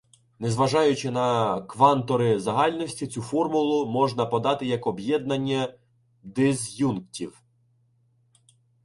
[0.39, 5.73] Незважаючи на квантори загальності цю формулу можна подати як об'єднання
[6.23, 7.41] диз'юнктів.